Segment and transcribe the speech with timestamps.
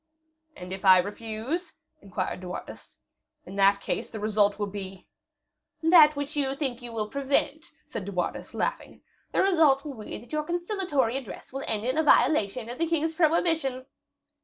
[0.55, 2.97] "And if I refuse?" inquired De Wardes.
[3.45, 5.05] "In that case the result will be"
[5.91, 9.01] "That which you think you will prevent," said De Wardes, laughing;
[9.31, 12.87] "the result will be that your conciliatory address will end in a violation of the
[12.87, 13.85] king's prohibition."